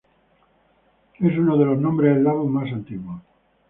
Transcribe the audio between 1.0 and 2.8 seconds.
Es uno de los nombres eslavos más